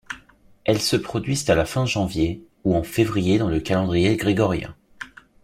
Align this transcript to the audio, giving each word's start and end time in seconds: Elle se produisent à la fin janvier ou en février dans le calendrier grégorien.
Elle 0.63 0.81
se 0.81 0.95
produisent 0.95 1.47
à 1.51 1.53
la 1.53 1.63
fin 1.63 1.85
janvier 1.85 2.43
ou 2.63 2.75
en 2.75 2.81
février 2.81 3.37
dans 3.37 3.49
le 3.49 3.59
calendrier 3.59 4.15
grégorien. 4.17 4.75